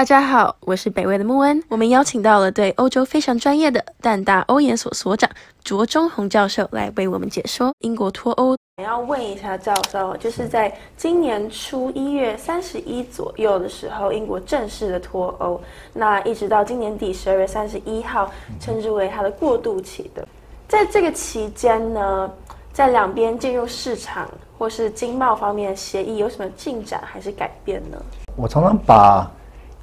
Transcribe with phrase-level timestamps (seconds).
[0.00, 1.62] 大家好，我是北魏的穆恩。
[1.68, 5.28] 我们邀请到了对欧洲非常专业的淡大欧研所所长
[5.62, 8.56] 卓中宏教授来为我们解说英国脱欧。
[8.82, 15.60] 要问一下教授，就是在今年初一月三十一左右的时候，英国正式的脱欧，
[15.92, 20.26] 那一直到今年底十二月三十一号，称之为它的过渡期的。
[20.66, 22.32] 在这个期间呢，
[22.72, 24.26] 在两边进入市场
[24.56, 27.98] 或是经贸方面的协议有什么进展还是改变呢？
[28.34, 29.30] 我常常把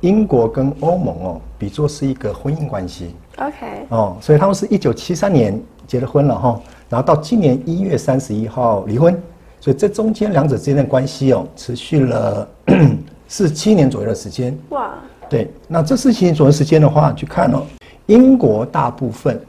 [0.01, 3.15] 英国跟欧盟哦比作是一个婚姻关系。
[3.37, 9.13] OK，哦，所以他们是一九七三年结了婚了哈，然后到今年一月三十一号离婚，
[9.59, 12.47] 所以这中间两者之间的关系哦，持续了
[13.27, 14.57] 四七年左右的时间。
[14.69, 14.95] 哇，
[15.29, 17.63] 对，那这四七年左右的时间的话，去看哦，
[18.05, 19.39] 英国大部分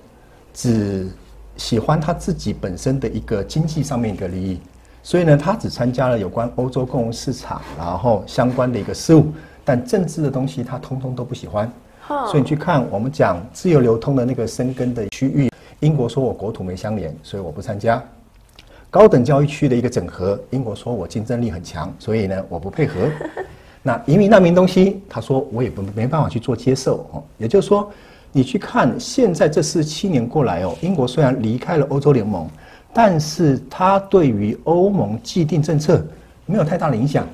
[0.53, 1.09] 只
[1.57, 4.61] 喜欢他自己本身的一个经济上面一个利益，
[5.03, 9.27] 所以呢，他只参加了有关欧洲共同市场，然后相关的一个事务，
[9.69, 11.71] 但政治的东西他通通都不喜欢。
[12.09, 18.03] 所以你去看我们讲自由流通的那个生根的区域，英国说我国土没相连，所以我不参加。
[18.89, 22.95] 高等教育区的一个整合，英国说我竞争力很强，所以呢我不配合。
[23.85, 27.23] 那移民难民东西，他说我也不没办法去做接受哦。
[27.37, 27.93] 也就是说，
[28.33, 32.49] 你去看现在这四七年过来哦，英国虽然离开了欧洲联盟，
[32.95, 36.03] 但是它对于欧盟既定政策
[36.47, 37.27] 没有太大的影响。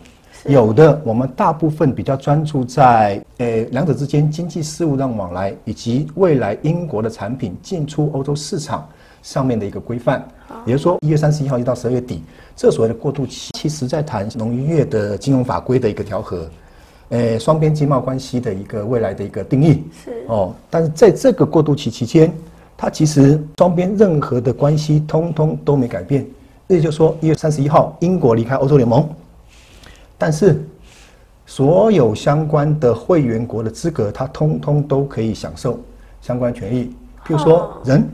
[0.47, 8.87] 有的，我们大部分比较专注在呃两者之间经济事务上往来，以及未来英国的产品进出欧洲市场
[9.23, 10.23] 上面的一个规范。
[10.67, 12.23] 也就是说，一月三十一号一到十二月底，
[12.55, 16.47] 这所谓的过渡期，其实在谈农渔业的金融法规的一个调和，
[17.09, 19.83] 呃，双边经贸关系的一个未来的一个定义。
[20.05, 22.31] 是哦，但是在这个过渡期期间，
[22.77, 26.27] 它其实双边任何的关系通通都没改变。
[26.67, 29.09] 也就是说，一月三十一号，英国离开欧洲联盟，
[30.17, 30.63] 但是
[31.47, 35.79] 所有相关的会员国的资格，它通通都可以享受
[36.21, 36.95] 相关权益。
[37.27, 38.07] 譬如说，人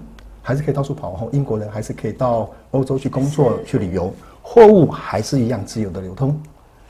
[0.42, 6.40] 还是可以到处跑，后，英国人还是可以到欧洲去工作、去旅游，货物还是一样自由的流通。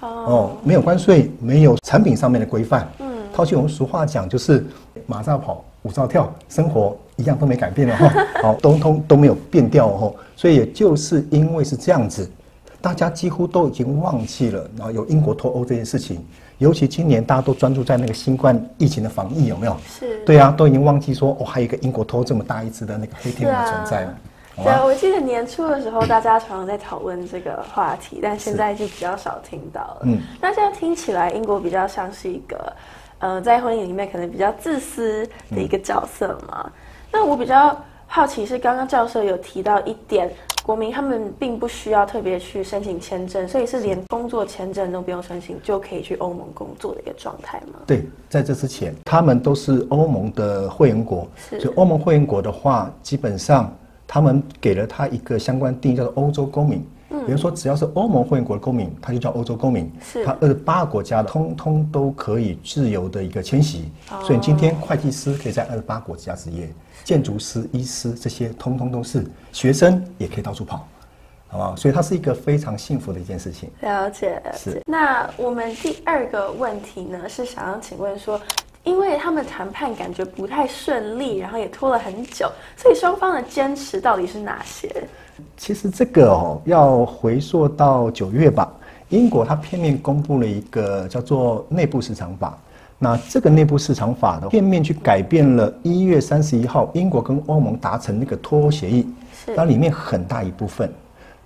[0.00, 2.88] 哦，没有关税，没有产品上面的规范。
[3.00, 4.64] 嗯，套句我们俗话讲，就是
[5.06, 8.26] 马照跑，舞照跳，生活一样都没改变了哈。
[8.42, 10.14] 好， 通通都没有变掉哦。
[10.36, 12.30] 所以也就是因为是这样子，
[12.80, 16.24] 大家几乎都已经忘记了，然后有英国脱欧这件事情。
[16.58, 19.74] 尤其今年大家都专注在那个新冠疫情的防疫，有没有？
[19.88, 24.18] 是对啊，都已经忘记说哦，还有一个英国脱这么大一只的那个黑天鹅存在了。
[24.56, 24.84] 对，吗？
[24.84, 30.00] 我记得年初的时候，大家常常在讨论这个话题，但现在就比较少听到了。
[30.02, 32.72] 嗯那这样听起来，英国比较像是一个，
[33.20, 36.70] 呃，在婚姻里面可能比较自私的一个角色嘛。
[37.10, 37.74] 那我比较
[38.06, 40.30] 好奇是，刚刚教授有提到一点，
[40.62, 47.80] 国民他们并不需要特别去申请签证，所以是连工作签证都不用申请就可以去欧盟工作的一个状态吗？
[47.86, 53.74] 对，在这之前，他们都是欧盟的会员国，是所以欧盟会员国的话，基本上
[54.06, 56.86] 他们给了他一个相关定义，叫做欧洲公民。
[57.10, 59.90] 嗯，比如说，只要是欧盟会员国的公民，他就叫欧洲公民。
[60.00, 63.90] 是他二十八个国家的，通通都可以自由的一个迁徙。
[64.10, 66.68] 哦所以今天会计师可以在二十八国家执业，
[67.04, 70.86] 建筑师、医师这些通通都是，学生也可以到处跑，
[71.48, 71.74] 好不好？
[71.74, 73.68] 所以它是一个非常幸福的一件事情。
[73.80, 74.82] 了解，了解是。
[74.86, 78.40] 那我们第二个问题呢，是想要请问说，
[78.84, 84.88] 因为他们谈判感觉不太顺利，然后也拖了很久，所以双方的坚持到底是哪些？
[85.56, 88.72] 其实这个哦，要回溯到九月吧。
[89.08, 92.56] 英国它片面公布了一个叫做内部市场法。
[93.02, 100.92] 那这个内部市场法的片面去改变了一月三十一号英国跟欧盟达成那个脱欧协议，是那里面很大一部分，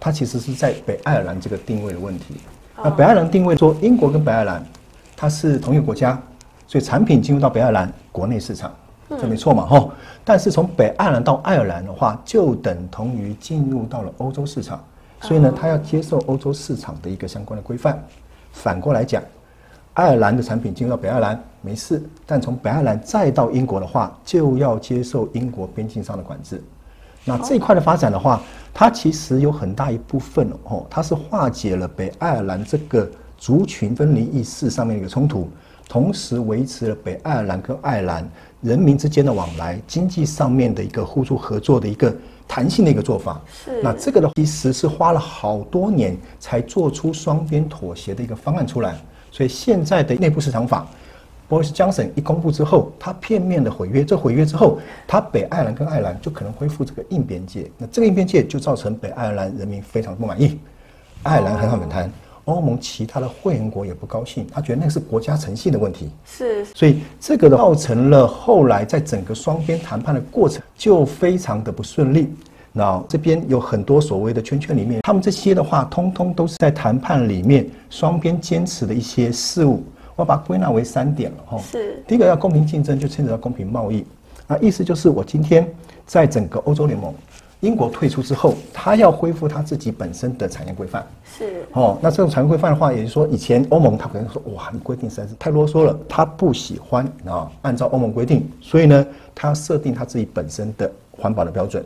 [0.00, 2.34] 它其实是在北爱尔兰这个定位的问题。
[2.76, 4.66] 那北爱尔兰定位说，英国跟北爱尔兰
[5.16, 6.20] 它是同一个国家，
[6.66, 8.74] 所以产品进入到北爱尔兰国内市场，
[9.20, 9.88] 这没错嘛哈。
[10.24, 14.82] 但是从北爱尔兰到爱尔兰的话，就等同于进入到了欧洲市场，
[15.20, 18.02] 所以呢，它要接受欧洲市场的一个相关的规范。
[18.52, 19.22] 反过来讲，
[19.94, 26.62] 爱尔兰的产品进入到北爱尔兰没事，但从北爱尔兰再到英国的话，就要接受英国边境上的管制。
[27.24, 33.08] 那这一块的发展的话，它其实有很大一部分哦，它是化解了北爱尔兰这个
[33.38, 35.48] 族群分离意识上面的一个冲突，
[35.88, 38.28] 同时维持了北爱尔兰跟爱尔兰
[38.64, 42.12] 人民之间的往来、经济上面的一个互助合作的一个
[42.48, 43.40] 弹性的一个做法。
[43.52, 48.96] 是那这个的其实是花了好多年才做出双边妥协的一个方案出来，
[49.30, 50.86] 所以现在的内部市场法。
[51.46, 60.58] Boris Johnson 一公布之后，他片面的毁约，这毁约之后，他北爱尔兰跟爱尔兰就可能恢复这个硬边界，那这个硬边界就造成北爱尔兰人民非常不满意，
[61.22, 62.10] 爱尔兰很好反弹，
[62.44, 66.10] 欧盟其他的会员国也不高兴，他觉得那个是国家诚信的问题。
[66.26, 72.28] 是，所以这个造成了后来在整个双边谈判的过程就非常的不顺利。
[72.72, 79.82] 那这边有很多所谓的圈圈里面，他们这些的话，通通都是在谈判里面双边坚持的一些事物。
[80.16, 81.58] 我把它归纳为三点了哈。
[81.58, 82.02] 是。
[82.06, 84.04] 第一个要公平竞争，就牵扯到公平贸易。
[84.46, 85.66] 那意思就是我今天
[86.04, 87.14] 在整个欧洲联盟，
[87.60, 91.06] 英国退出之后，他要恢复他自己本身的产业规范。
[91.24, 91.64] 是。
[91.72, 101.84] 哦，那这种产业规范的话，也就是说，以前欧盟他可能说，哇，你规定实在是太啰嗦了，他不喜欢啊，按照欧盟规定，所以呢，他设定他自己本身的环保的标准。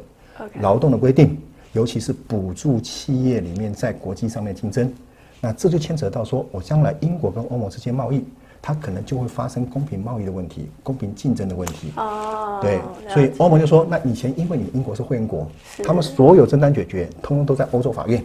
[0.60, 1.36] 劳动的规定，
[1.72, 4.92] 尤其是补助企业里面在国际上面竞争，
[5.40, 8.24] 那这就牵扯到说，我将来英国跟欧盟之间贸易，
[8.60, 11.92] 它可能就会发生公平贸易的问题、公平竞争的问题。
[11.96, 15.46] 哦，对，所以欧盟就说，那以前因为你英国是会员国，
[15.84, 18.22] 他们所有争端解决，通通都在欧洲法院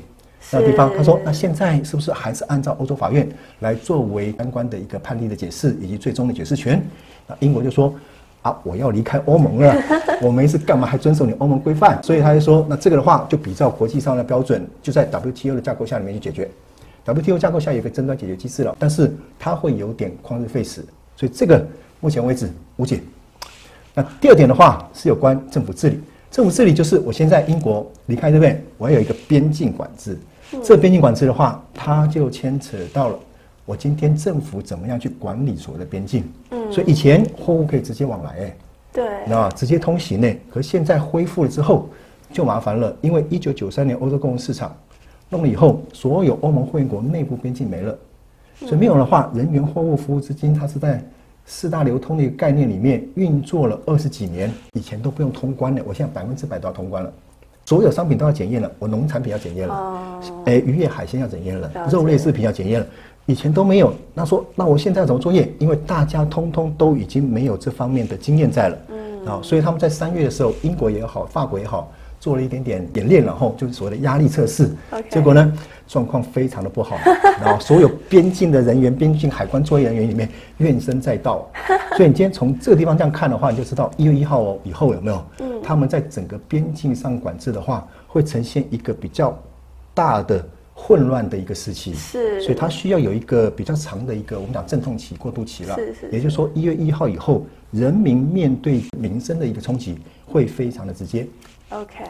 [0.52, 0.92] 那地方。
[0.96, 3.28] 他说，那现在是不是还是按照欧洲法院
[3.60, 6.84] 来作为相关的一个判例的解释以及最终的解释权？
[7.28, 7.94] 那英国就说。
[8.44, 9.74] 啊，我要离开欧盟了，
[10.22, 12.04] 我没事干嘛还遵守你欧盟规范？
[12.04, 16.52] 所以他就说，那这个的话就比照国际上的标准，就在 WTO 的架构下里面去解决。
[17.06, 20.86] WTO 架构下有一个争端解决机制了，但是它会有点旷日费时，
[21.16, 21.66] 所以这个
[22.00, 23.02] 目前为止无解。
[23.94, 26.00] 那第二点的话是有关政府治理，
[26.32, 30.18] 政府治理就是我现在英国离开这边，我要有一个边境管制。
[30.64, 33.20] 这边境管制的话，它就牵扯到了。
[33.66, 36.24] 我今天政府怎么样去管理所谓的边境？
[36.52, 38.58] 嗯，所以以前货物可以直接往来，哎，
[38.92, 40.36] 对，那直接通行呢。
[40.52, 41.90] 可是现在恢复了之后，
[42.32, 44.76] 就麻烦了，因为一九九三年欧洲共同市场
[45.34, 47.98] 弄了以后，所有欧盟会员国内部边境没了，
[48.60, 51.04] 所以没有的话，人员、货物、服务资金，它是在
[51.44, 57.12] 四大流通的一个概念里面运作了二十几年，以前都不用通关的，我现在百分之百都要通关了。
[57.66, 62.86] 所有商品都要检验了，我农产品要检验了，哎，渔业海鲜要检验了，肉类制品要检验了，
[63.26, 63.92] 以前都没有。
[64.14, 65.52] 那说，那我现在要怎么作业？
[65.58, 74.70] 因为大家通通都已经没有这方面的经验在了，嗯，啊，所以他们在三月的时候，英国也好，法国也好，做了一点点演练，然后就是所谓的压力测试，
[75.10, 75.54] 结果呢，
[75.88, 76.98] 状况非常的不好，
[77.42, 81.48] 然后所有边境的人员、边境海关作业人员里面怨声载道，
[81.96, 85.24] 所以你今天从这个地方这样看的话，你就知道一月一号以后有没有？
[85.64, 89.38] 他们在整个边境上管制的话，会呈现一个比较
[89.94, 90.46] 大的
[90.86, 91.94] 混乱的一个时期。
[91.94, 95.76] 是，所以它需要有一个比较长的一个我们讲阵痛期、过渡期了。
[95.76, 96.10] 是是。
[96.12, 101.26] 也就是说，一月一号以后，人民面对民生的一个冲击会非常的直接。
[101.70, 102.04] OK。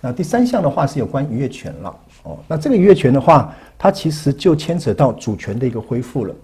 [0.00, 1.96] 那第三项的话是有关渔业权了。
[2.22, 6.34] 哦，那这个渔业权的话，它其实就牵扯到主权的一个恢复了。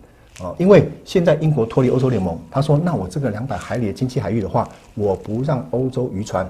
[0.43, 6.47] 哦，因为现在英国脱离欧洲联盟，他说：“那我这个两百海里的经济海域的话，我不让欧洲渔船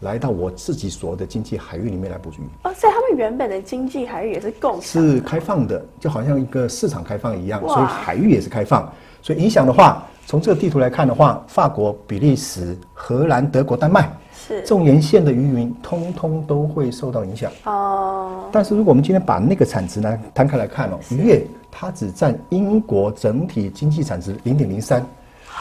[0.00, 8.90] 来到我自己所的经济海域里面来捕鱼。”哦，所以他们原本的经济海域也是共是开放的，就好像一个市场开放一样，所以海域也是开放。
[9.22, 17.50] 所以影响的话，从这个地图来看的话，法国、比利时、荷兰、德国、丹麦是这种沿线的渔民，通通都会受到影响。
[17.64, 21.46] 哦，但是如果我们今天把那个产值呢摊开来看哦，渔业。
[21.70, 25.06] 它只占英国整体经济产值零点零三，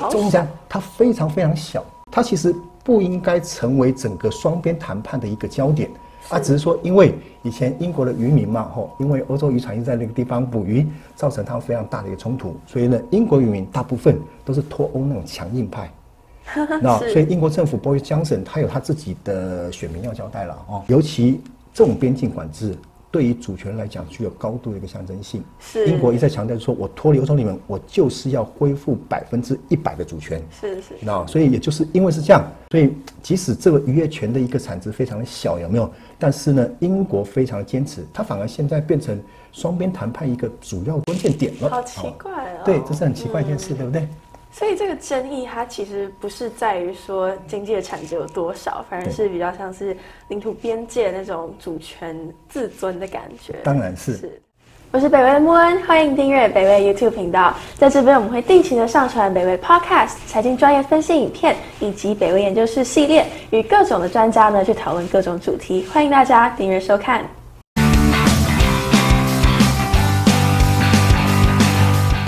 [0.10, 2.56] 中间它非常非常小，它其实
[2.88, 5.89] 不应该成为整个双边谈判的一个焦点，
[6.30, 7.13] 啊，只是说因为
[7.44, 15.92] 以前英国的渔民嘛，吼，因为欧洲渔船一直在那个地方捕鱼，造成他们非常大的一个冲突，所以呢，英国渔民大部分都是脱欧那种强硬派，
[16.81, 21.42] 那所以英国政府波伊江省他有他自己的选民要交代了哦，尤其
[21.73, 22.73] 这种边境管制。
[23.18, 25.44] 对于主权来讲，具有高度的一个象征性。
[25.59, 30.40] 是英国一再强调说，我脱离欧洲联盟，我就是要恢复百分之一百的主权。
[30.52, 30.94] 是是。
[31.02, 32.94] 那所以也就是因为是这样，所以
[33.24, 35.92] 即使这个渔业权的一个产值非常的小，有没有？
[36.19, 39.19] 但是呢，英国非常的坚持，它反而现在变成
[39.52, 41.71] 双边谈判一个主要关键点了。
[41.71, 42.62] 好奇怪哦。
[42.64, 44.07] 对，这是很奇怪一件事，对不对？
[44.51, 49.95] 所以这个争议，它其实不是在于说经济的产值有多少，反而是比较像是
[50.30, 52.18] 领土边界那种主权
[52.49, 53.54] 自尊的感觉。
[53.63, 54.18] 当然是。
[54.18, 54.42] 是，
[54.89, 57.54] 我是北威的莫恩，欢迎订阅北威 YouTube 频道。
[57.75, 65.85] 在这边，我们会定期的上传北威 Podcast 财经专业分析影片，以及北威研究室系列，与各种的专家呢去讨论各种主题。
[65.92, 67.23] 欢迎大家订阅收看。